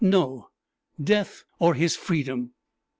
"No! 0.03 0.49
death 0.99 1.43
or 1.59 1.75
his 1.75 1.95
freedom." 1.95 2.53